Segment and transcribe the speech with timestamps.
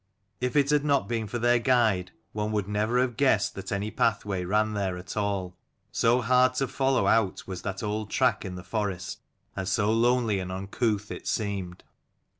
[0.39, 3.91] If it had not been for their guide one would never have guessed that any
[3.91, 5.55] pathway ran there at all,
[5.91, 9.19] so hard to follow out was that old track in the forest,
[9.55, 11.83] and so lonely and uncouth it seemed.